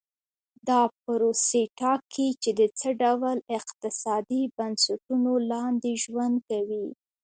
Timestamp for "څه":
2.79-2.87